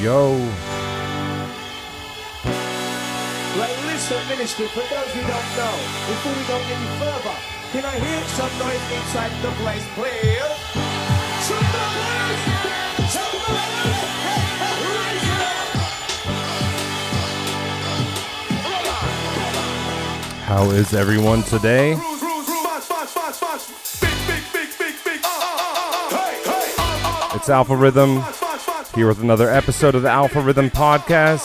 [0.00, 0.30] Yo.
[3.58, 5.74] Right, listen, ministry, for those who don't know,
[6.06, 7.34] before we go any further,
[7.72, 10.38] can I hear some noise inside the place, please?
[11.42, 13.10] Some noise!
[13.10, 13.98] Some noise!
[14.22, 15.66] Hey, hey, raise it up!
[20.44, 21.98] How is everyone today?
[27.34, 28.22] It's Alpha Rhythm.
[28.98, 31.44] Here with another episode of the Alpha Rhythm podcast.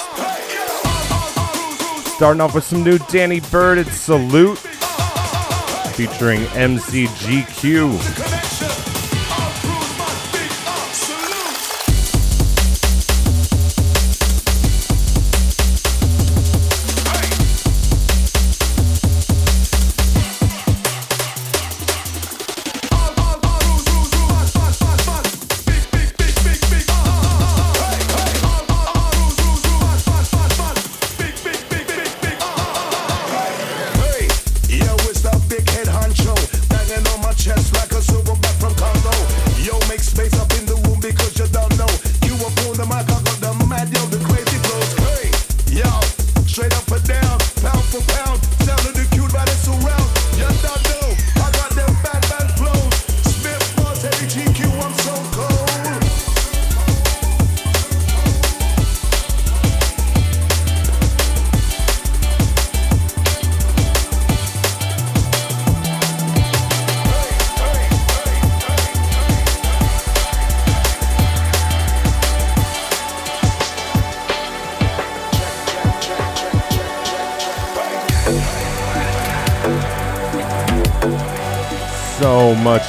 [2.16, 4.58] Starting off with some new Danny Byrd, it's Salute,
[5.96, 8.33] featuring MCGQ.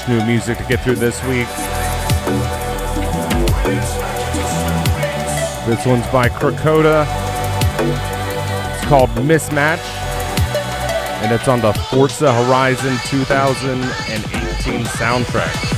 [0.09, 1.47] New music to get through this week.
[5.67, 7.07] This one's by Krakota.
[8.75, 9.79] It's called Mismatch.
[11.23, 15.74] And it's on the Forza Horizon 2018 soundtrack.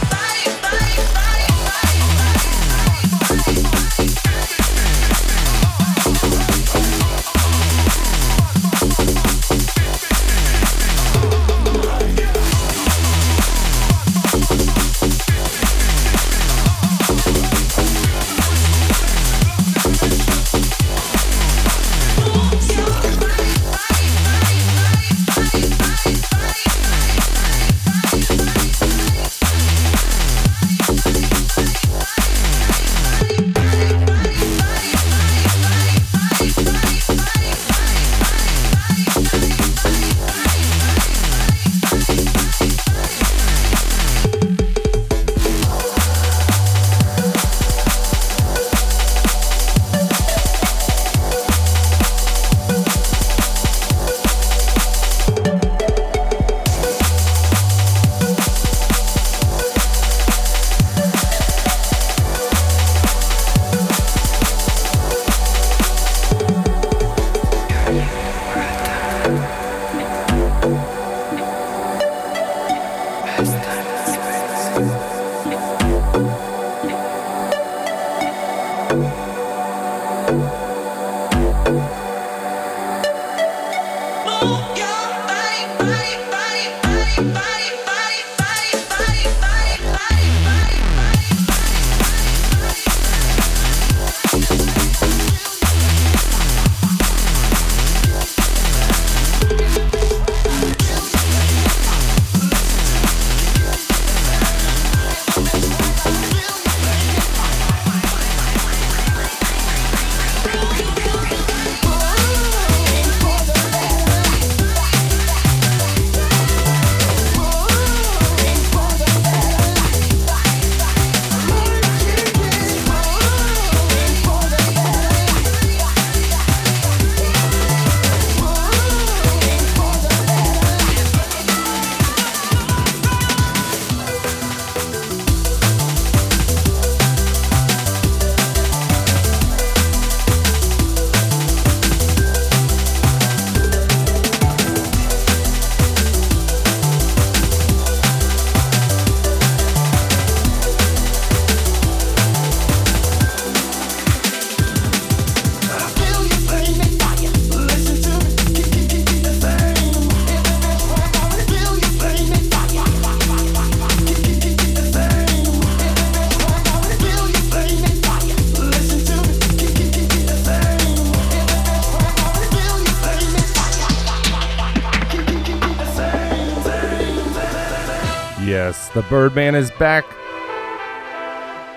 [178.97, 180.07] The Birdman is back.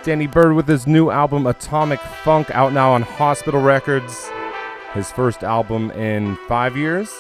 [0.06, 4.30] Danny Byrd with his new album Atomic Funk out now on Hospital Records.
[4.94, 7.14] His first album in five years.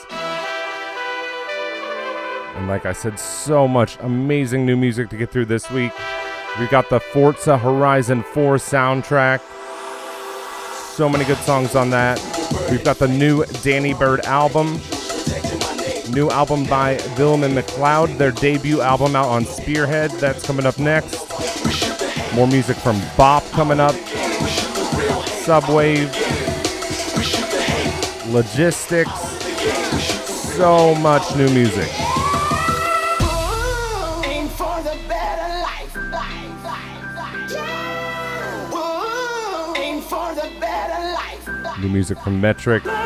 [2.56, 5.92] And like I said, so much amazing new music to get through this week.
[6.58, 9.42] We've got the Forza Horizon 4 soundtrack.
[10.96, 12.22] So many good songs on that.
[12.72, 14.80] We've got the new Danny Byrd album.
[16.12, 20.10] New album by Villem McLeod, their debut album out on Spearhead.
[20.12, 21.16] That's coming up next.
[22.34, 23.94] More music from Bop coming up.
[25.46, 26.10] Subwave.
[28.34, 29.12] Logistics.
[30.56, 31.90] So much new music.
[41.80, 42.99] New music from Metrik.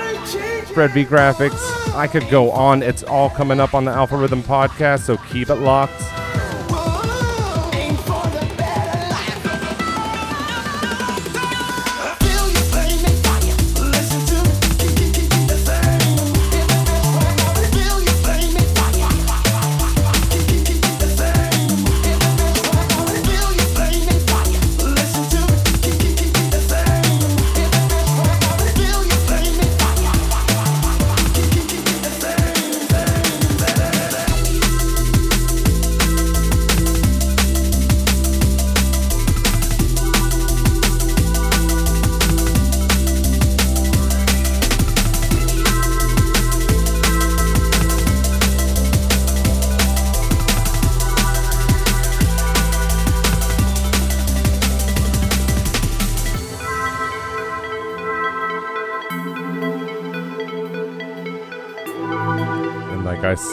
[0.73, 1.53] Fred V Grafix.
[1.95, 2.81] I could go on.
[2.81, 6.01] It's all coming up on the Alpha Rhythm podcast, so keep it locked.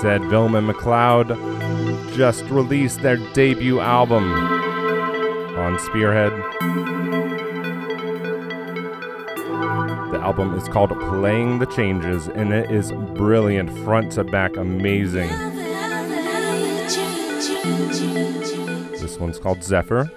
[0.00, 4.32] Said, Villem McLeod just released their debut album
[5.58, 6.32] on Spearhead.
[10.11, 15.29] The album is called Playing the Changes, and it is brilliant, front to back, amazing.
[18.93, 20.11] This one's called Zephyr.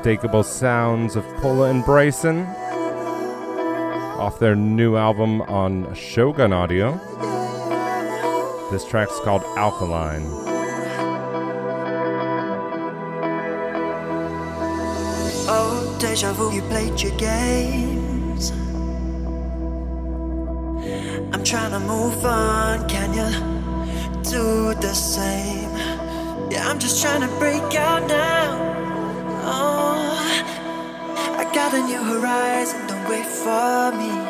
[0.00, 2.46] unmistakable sounds of Pola and Bryson
[4.16, 6.98] off their new album on Shogun Audio.
[8.70, 10.22] This track's called Alkaline.
[15.52, 18.52] Oh, deja vu, you played your games.
[21.34, 25.68] I'm trying to move on, can you do the same?
[26.50, 28.70] Yeah, I'm just trying to break out now.
[29.42, 29.69] Oh
[31.70, 34.29] the new horizon, don't wait for me.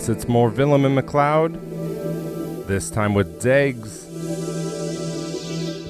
[0.00, 4.06] Yes, it's more Villem and McLeod, this time with Degs.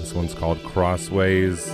[0.01, 1.65] This one's called Crossways.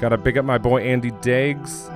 [0.00, 1.88] Gotta big up my boy Andy Degs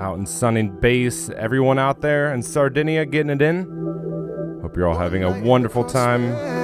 [0.00, 1.30] out in Sunning base.
[1.30, 4.58] Everyone out there in Sardinia getting it in.
[4.60, 6.57] Hope you're all having a wonderful time.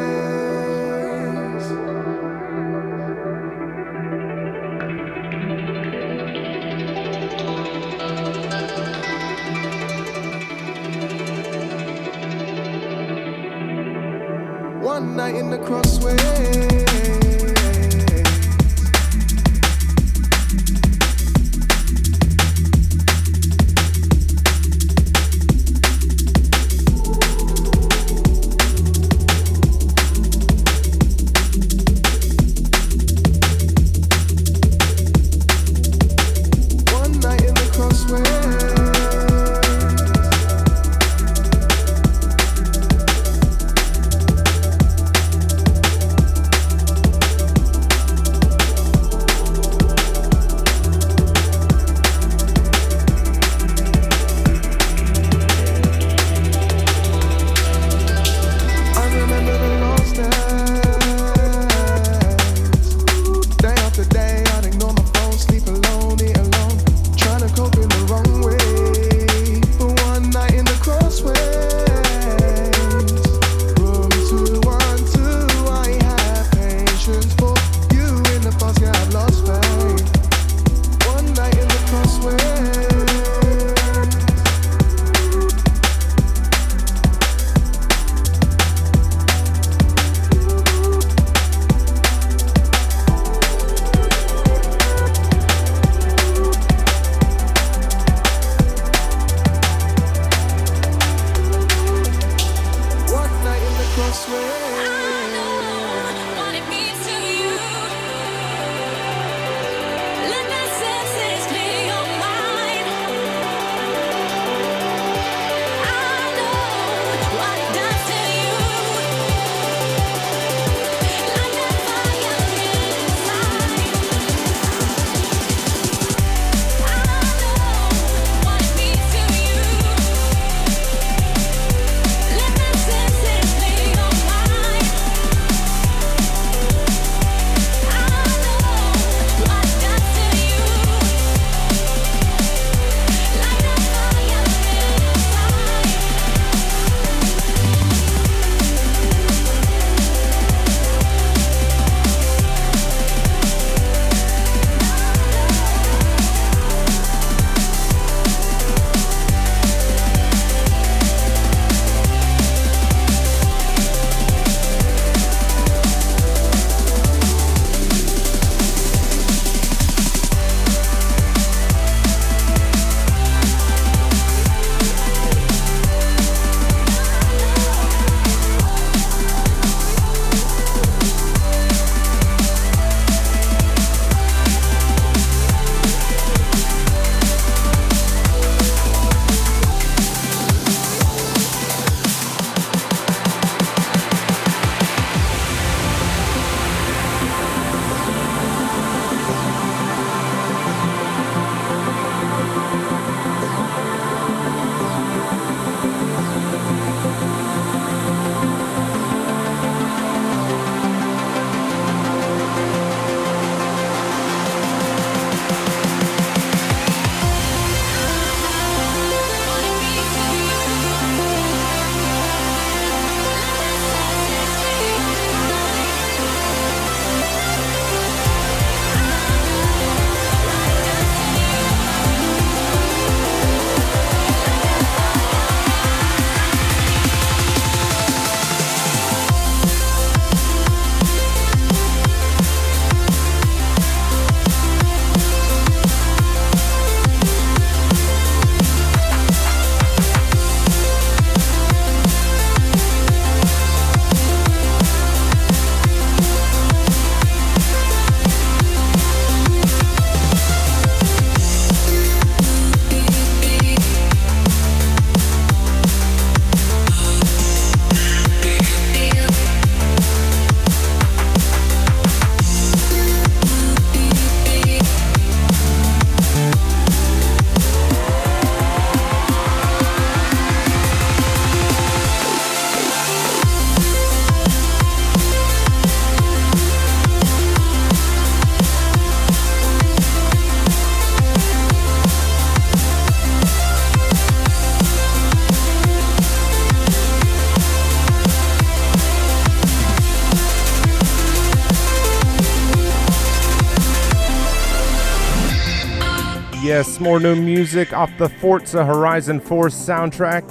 [306.77, 310.45] Yes, more new music off the Forza Horizon 4 soundtrack.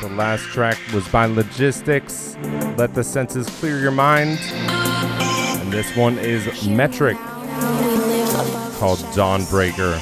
[0.00, 2.36] The last track was by Logistics.
[2.76, 4.38] Let the senses clear your mind.
[4.40, 7.18] And this one is Metrik
[8.78, 9.98] called Dawnbreaker.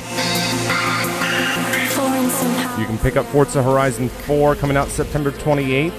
[2.78, 5.92] You can pick up Forza Horizon 4 coming out September 28th.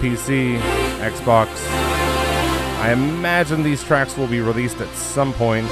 [0.00, 0.58] PC,
[0.98, 1.46] Xbox.
[2.80, 5.68] I imagine these tracks will be released at some point.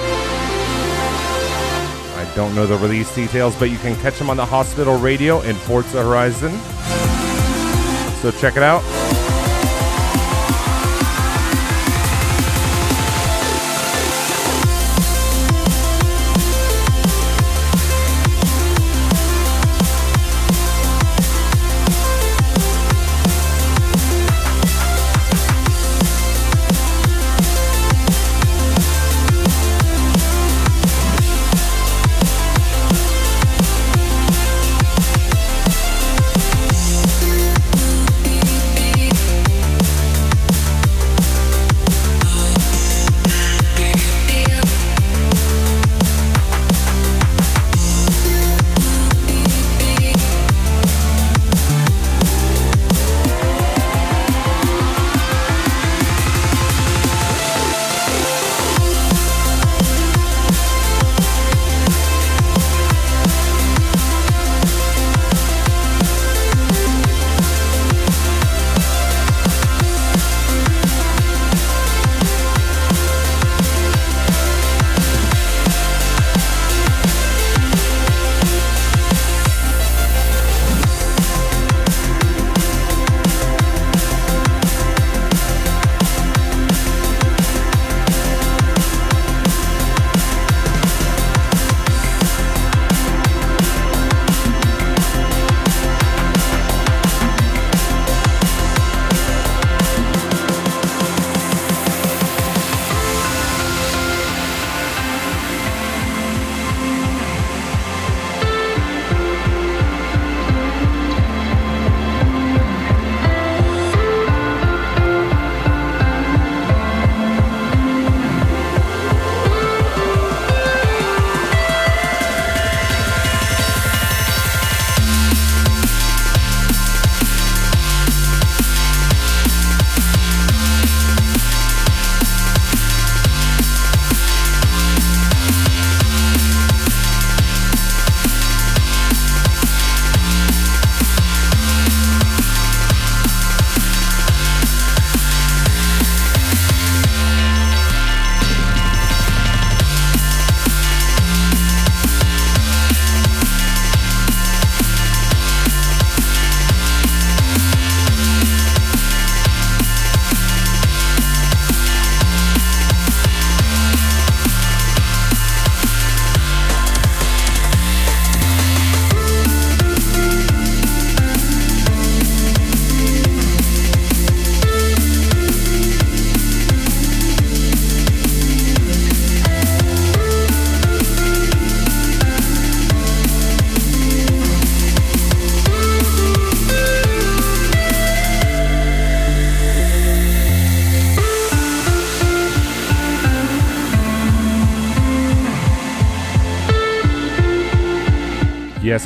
[2.34, 5.54] Don't know the release details, but you can catch them on the hospital radio in
[5.54, 6.50] Forza Horizon.
[8.20, 9.03] So check it out.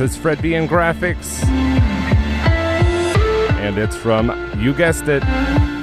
[0.01, 1.43] It's Fred V and Grafix.
[3.59, 5.25] And it's from, you guessed it,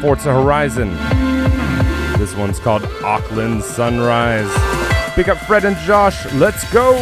[0.01, 0.89] Forza Horizon.
[2.17, 4.49] This one's called Auckland Sunrise.
[5.15, 6.31] Pick up Fred and Josh.
[6.33, 6.93] Let's go!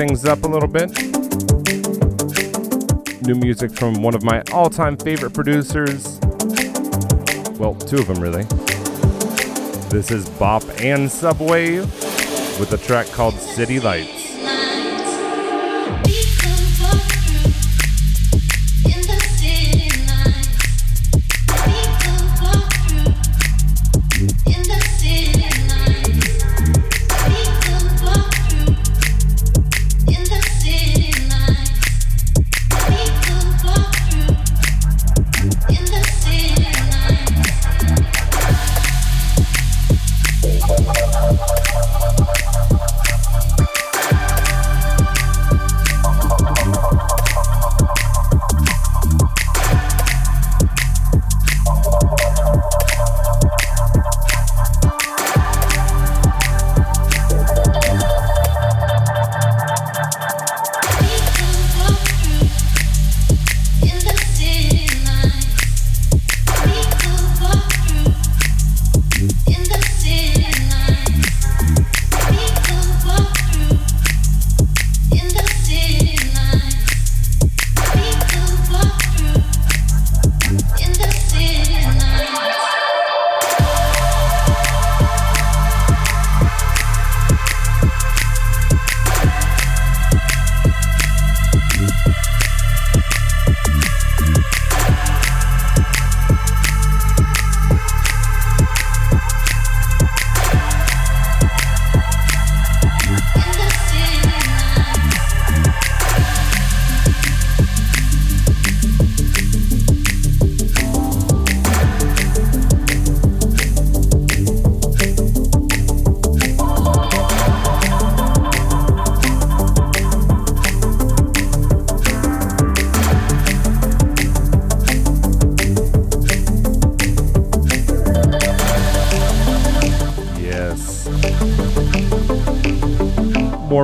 [0.00, 0.90] Things up a little bit.
[3.26, 6.18] New music from one of my all time favorite producers.
[7.58, 8.44] Well, two of them, really.
[9.90, 11.84] This is Bop and Subwave
[12.58, 14.19] with a track called City Lights.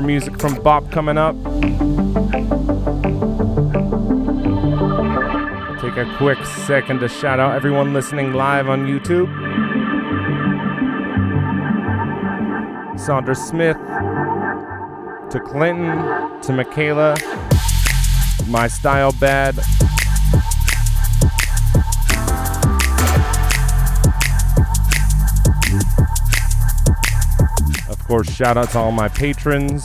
[0.06, 1.34] Music from Bop coming up.
[5.80, 9.26] Take a quick second to shout out everyone listening live on YouTube.
[12.96, 13.76] Sandra Smith,
[15.30, 17.16] to Clinton, to Michaela,
[18.46, 19.58] My Style Bad,
[27.88, 29.84] Of course, shout out to all my patrons.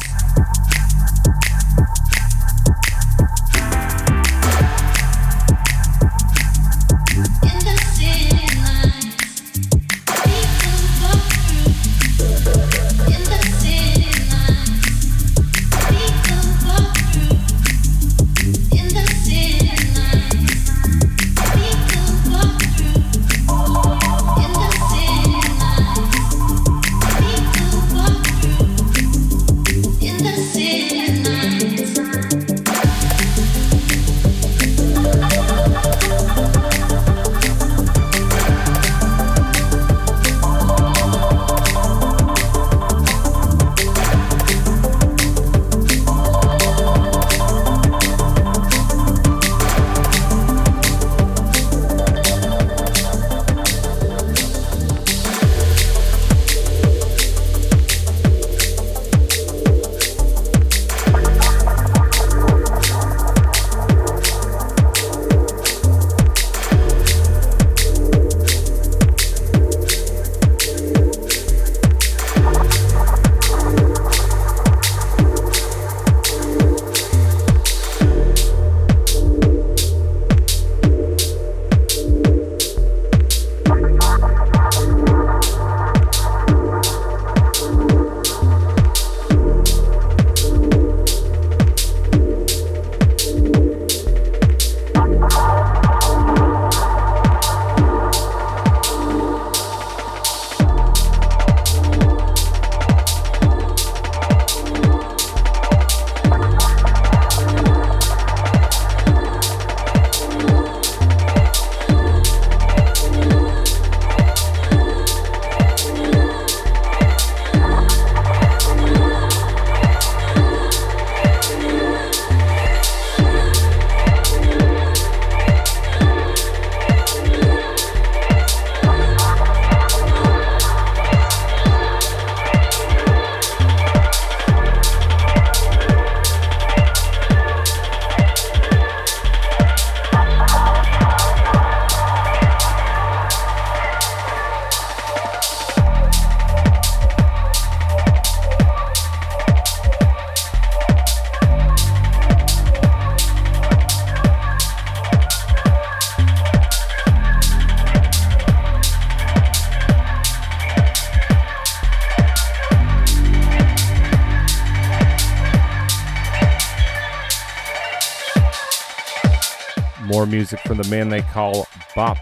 [170.31, 172.17] Music from the man they call Bop.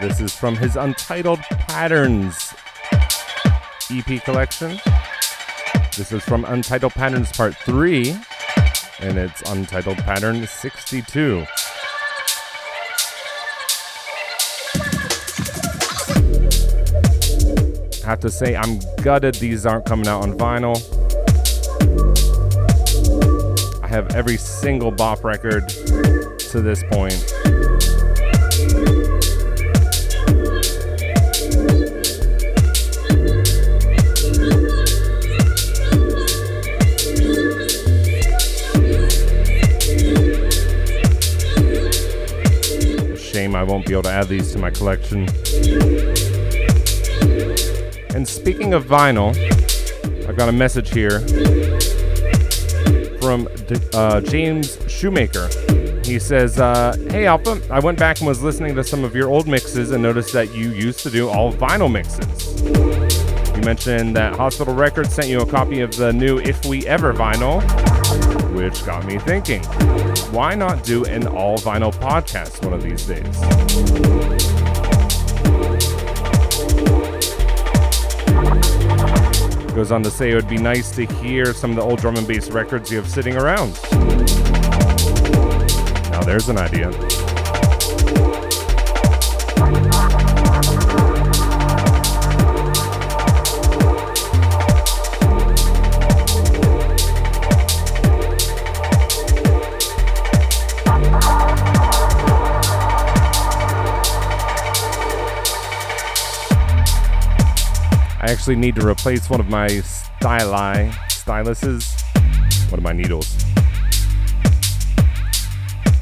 [0.00, 2.54] This is from his Untitled Patterns
[3.90, 4.80] EP collection.
[5.96, 8.16] This is from Untitled Patterns Part 3,
[9.00, 11.44] and it's Untitled Pattern 62.
[18.02, 20.91] I have to say, I'm gutted these aren't coming out on vinyl.
[23.92, 27.12] Have every single bop record to this point.
[43.18, 45.28] Shame I won't be able to add these to my collection.
[48.14, 49.36] And speaking of vinyl,
[50.26, 51.20] I've got a message here
[53.32, 53.48] from
[53.94, 55.48] uh, James Shoemaker.
[56.04, 59.30] He says, uh, Hey Alpha, I went back and was listening to some of your
[59.30, 62.60] old mixes and noticed that you used to do all vinyl mixes.
[63.56, 67.14] You mentioned that Hospital Records sent you a copy of the new If We Ever
[67.14, 67.62] vinyl,
[68.54, 69.62] which got me thinking,
[70.30, 74.41] why not do an all vinyl podcast one of these days?
[79.74, 82.16] Goes on to say it would be nice to hear some of the old drum
[82.16, 83.72] and bass records you have sitting around.
[86.10, 86.90] Now there's an idea.
[108.42, 112.02] Actually need to replace one of my styli styluses,
[112.72, 113.36] one of my needles.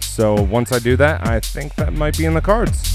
[0.00, 2.89] So once I do that, I think that might be in the cards.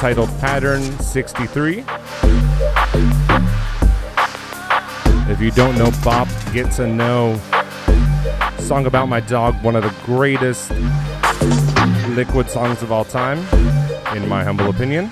[0.00, 1.84] Untitled Pattern 63.
[5.30, 7.38] If you don't know Bop Get to Know,
[8.60, 10.70] song about my dog, one of the greatest
[12.16, 13.40] liquid songs of all time,
[14.16, 15.10] in my humble opinion.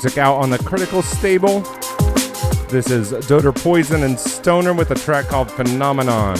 [0.00, 1.58] Music out on the Critical Stable.
[2.68, 6.36] This is Doder Poison and Stoner with a track called Phenomenon.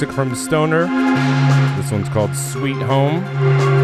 [0.00, 0.86] Music from Stoner.
[1.76, 3.79] This one's called Sweet Home.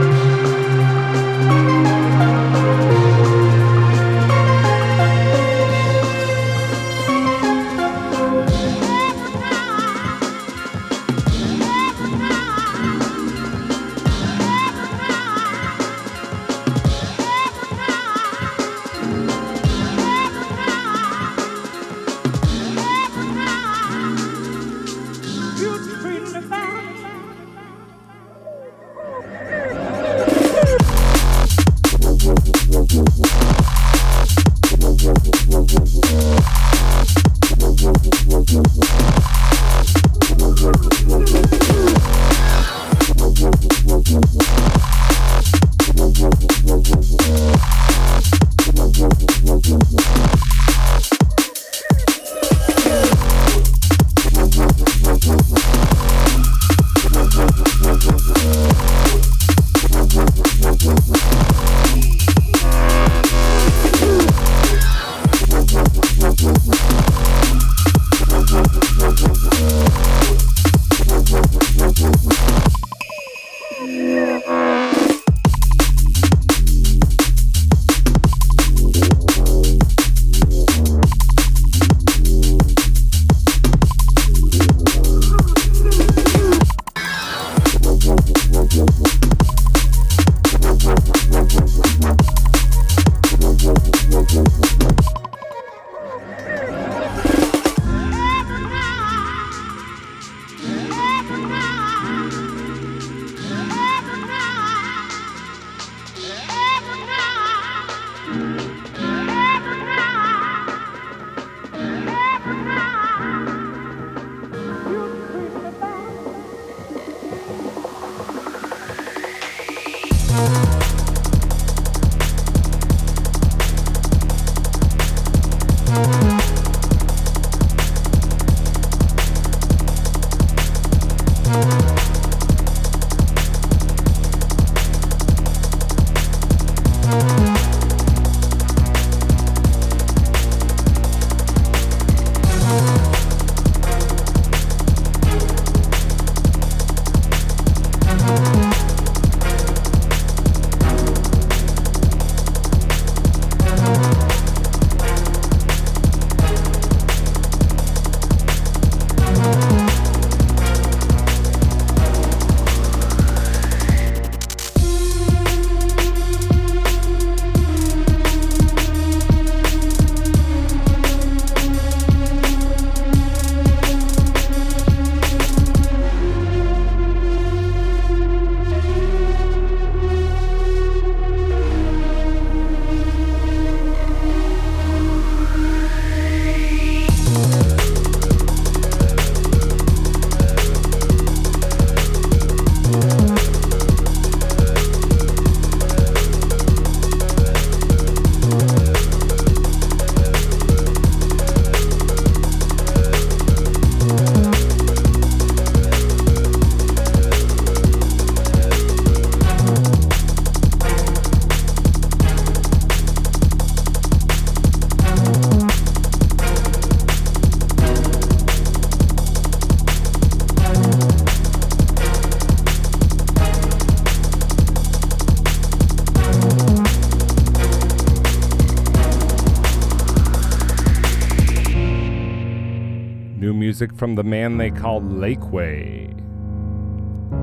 [233.77, 236.09] Music from the man they call Lakeway.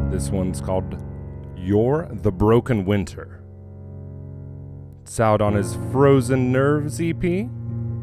[0.09, 0.97] This one's called
[1.55, 3.43] You're the Broken Winter.
[5.03, 7.47] It's out on his Frozen Nerves EP,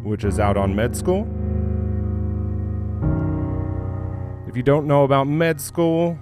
[0.05, 1.23] which is out on Med School.
[4.49, 6.17] If you don't know about Med School,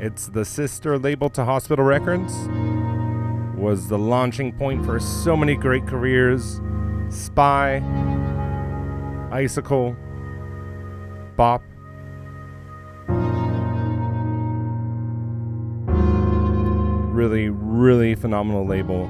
[0.00, 2.34] it's the sister label to Hospital Records.
[3.56, 6.60] Was the launching point for so many great careers.
[7.08, 7.76] Spy,
[9.30, 9.96] Icicle,
[11.36, 11.62] Bop.
[17.12, 19.08] Really, really phenomenal label.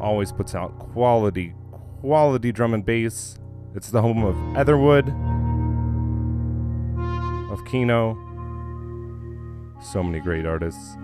[0.00, 1.54] Always puts out quality,
[2.00, 3.38] quality drum and bass.
[3.74, 5.08] It's the home of Etherwood,
[7.50, 8.16] of Keeno.
[9.82, 10.96] So many great artists.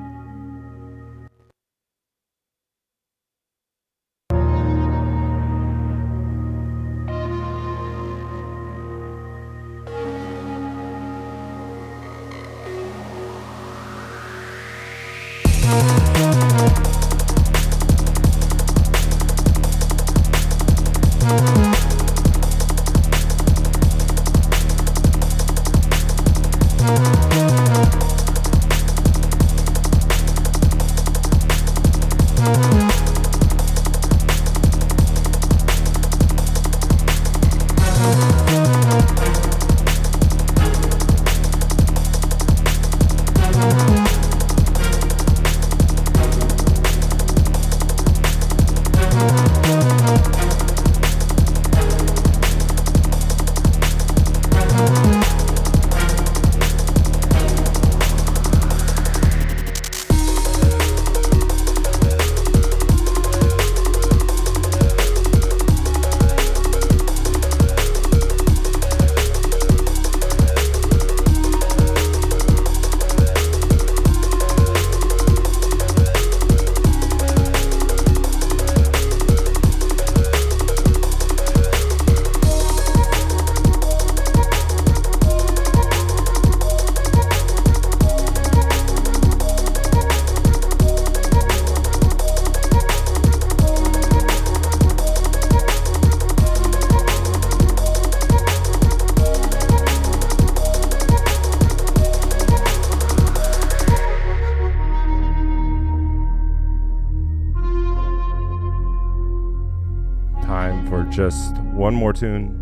[111.91, 112.60] One more tune.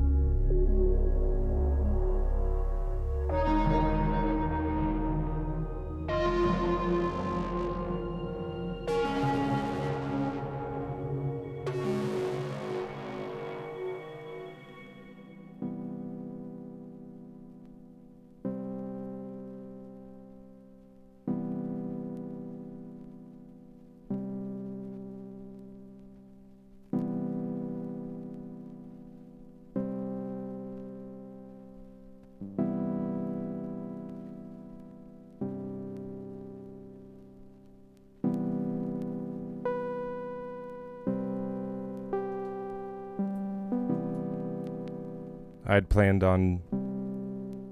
[45.71, 46.63] I'd planned on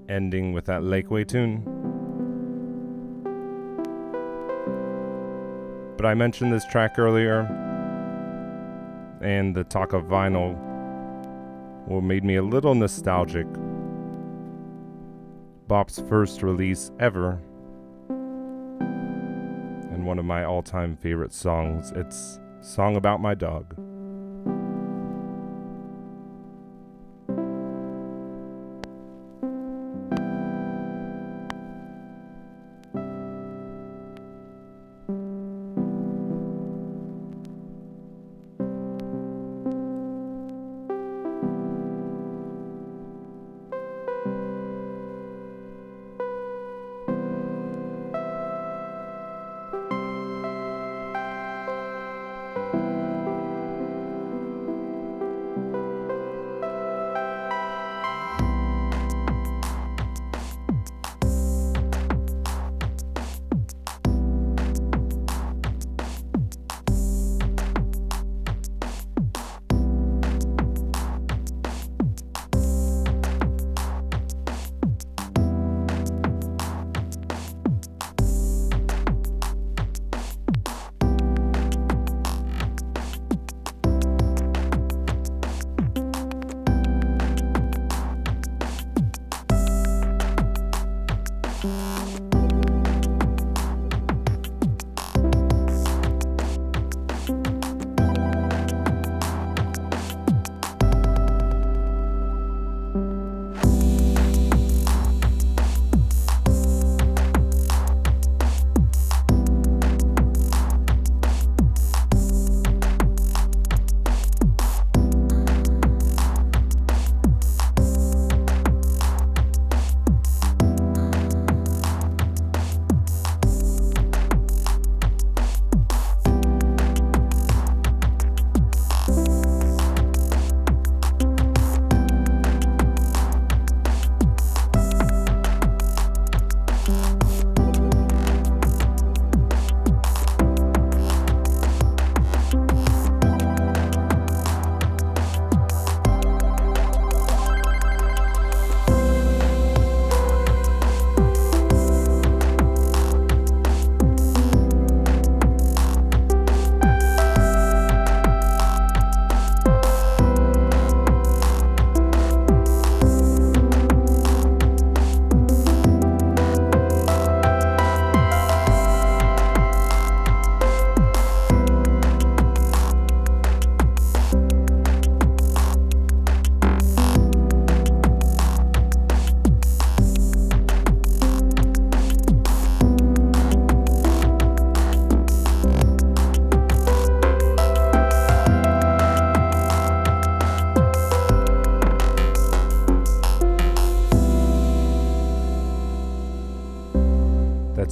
[0.07, 1.63] ending with that Lakeway tune.
[5.97, 7.39] But I mentioned this track earlier,
[9.21, 10.55] and the talk of vinyl
[11.87, 13.47] what made me a little nostalgic.
[15.67, 17.41] Bop's first release ever,
[19.89, 21.91] and one of my all time favorite songs.
[21.95, 23.86] It's Song About My Dog.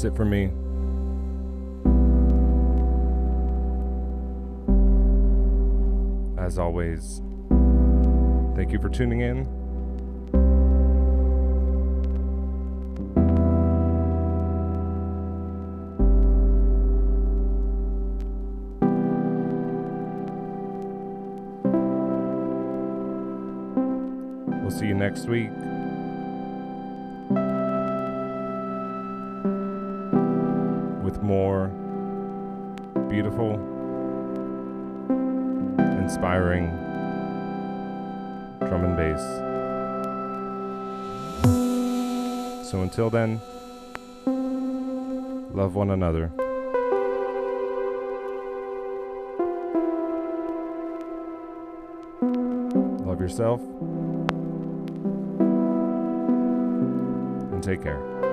[0.06, 0.52] It for me.
[6.38, 7.22] As always,
[8.56, 9.48] thank you for tuning in.
[24.62, 25.50] We'll see you next week.
[42.64, 43.40] So until then,
[45.54, 46.32] love one another.
[53.06, 53.62] Love yourself.
[57.52, 58.25] And take care.